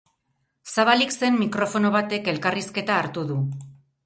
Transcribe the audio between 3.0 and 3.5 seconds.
hartu du.